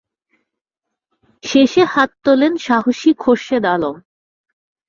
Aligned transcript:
শেষে 1.43 1.83
হাত 1.83 2.11
তোলেন 2.23 2.53
সাহসী 2.57 3.11
খোরশেদ 3.13 3.63
আলম। 3.65 3.95